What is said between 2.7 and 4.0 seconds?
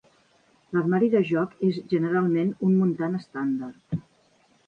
muntant estàndard.